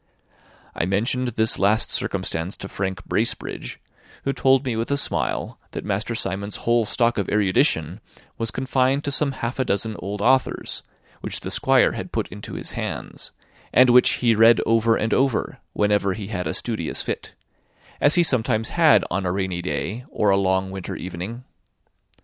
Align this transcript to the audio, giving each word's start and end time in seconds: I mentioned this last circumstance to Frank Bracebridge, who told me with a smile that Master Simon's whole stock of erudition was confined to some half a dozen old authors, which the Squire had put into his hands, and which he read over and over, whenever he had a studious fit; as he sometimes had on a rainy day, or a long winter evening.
I 0.73 0.87
mentioned 0.87 1.27
this 1.27 1.59
last 1.59 1.91
circumstance 1.91 2.57
to 2.57 2.67
Frank 2.67 3.05
Bracebridge, 3.05 3.79
who 4.23 4.33
told 4.33 4.65
me 4.65 4.75
with 4.75 4.89
a 4.89 4.97
smile 4.97 5.59
that 5.73 5.85
Master 5.85 6.15
Simon's 6.15 6.55
whole 6.65 6.85
stock 6.85 7.19
of 7.19 7.29
erudition 7.29 8.01
was 8.35 8.49
confined 8.49 9.03
to 9.03 9.11
some 9.11 9.31
half 9.31 9.59
a 9.59 9.63
dozen 9.63 9.95
old 9.99 10.19
authors, 10.23 10.81
which 11.19 11.41
the 11.41 11.51
Squire 11.51 11.91
had 11.91 12.11
put 12.11 12.27
into 12.29 12.55
his 12.55 12.71
hands, 12.71 13.31
and 13.71 13.91
which 13.91 14.13
he 14.13 14.33
read 14.33 14.59
over 14.65 14.95
and 14.97 15.13
over, 15.13 15.59
whenever 15.73 16.13
he 16.13 16.29
had 16.29 16.47
a 16.47 16.55
studious 16.55 17.03
fit; 17.03 17.35
as 18.01 18.15
he 18.15 18.23
sometimes 18.23 18.69
had 18.69 19.05
on 19.11 19.27
a 19.27 19.31
rainy 19.31 19.61
day, 19.61 20.05
or 20.09 20.31
a 20.31 20.35
long 20.35 20.71
winter 20.71 20.95
evening. 20.95 21.43